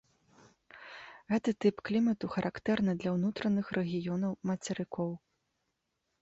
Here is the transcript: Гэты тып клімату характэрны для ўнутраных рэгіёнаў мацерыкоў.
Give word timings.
Гэты 1.31 1.53
тып 1.65 1.75
клімату 1.89 2.25
характэрны 2.37 2.91
для 3.03 3.13
ўнутраных 3.17 3.65
рэгіёнаў 3.79 4.33
мацерыкоў. 4.53 5.09